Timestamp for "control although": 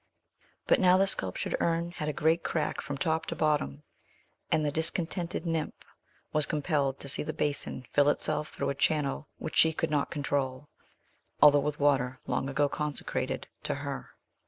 10.09-11.59